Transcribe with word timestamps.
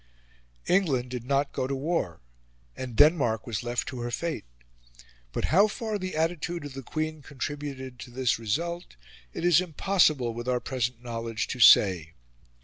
England 0.65 1.11
did 1.11 1.23
not 1.23 1.51
go 1.51 1.67
to 1.67 1.75
war, 1.75 2.21
and 2.75 2.95
Denmark 2.95 3.45
was 3.45 3.61
left 3.61 3.87
to 3.89 3.99
her 3.99 4.09
fate; 4.09 4.45
but 5.31 5.45
how 5.53 5.67
far 5.67 5.99
the 5.99 6.15
attitude 6.15 6.65
of 6.65 6.73
the 6.73 6.81
Queen 6.81 7.21
contributed 7.21 7.99
to 7.99 8.09
this 8.09 8.39
result 8.39 8.95
it 9.31 9.45
is 9.45 9.61
impossible, 9.61 10.33
with 10.33 10.47
our 10.47 10.59
present 10.59 11.03
knowledge, 11.03 11.45
to 11.49 11.59
say. 11.59 12.13